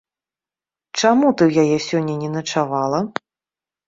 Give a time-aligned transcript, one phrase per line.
[1.01, 2.99] Чаму ты ў яе сёння не начавала?